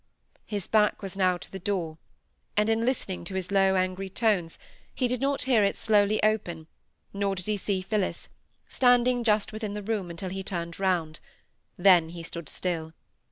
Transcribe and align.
His 0.47 0.67
back 0.67 1.03
was 1.03 1.15
now 1.15 1.37
to 1.37 1.51
the 1.51 1.59
door, 1.59 1.99
and, 2.57 2.69
in 2.71 2.83
listening 2.87 3.23
to 3.25 3.35
his 3.35 3.51
low 3.51 3.75
angry 3.75 4.09
tones, 4.09 4.57
he 4.95 5.07
did 5.07 5.21
not 5.21 5.43
hear 5.43 5.63
it 5.63 5.77
slowly 5.77 6.19
open, 6.23 6.65
nor 7.13 7.35
did 7.35 7.45
he 7.45 7.55
see 7.55 7.83
Phillis, 7.83 8.27
standing 8.67 9.23
just 9.23 9.53
within 9.53 9.75
the 9.75 9.83
room, 9.83 10.09
until 10.09 10.31
he 10.31 10.41
turned 10.41 10.79
round; 10.79 11.19
then 11.77 12.09
he 12.09 12.23
stood 12.23 12.49
still. 12.49 12.93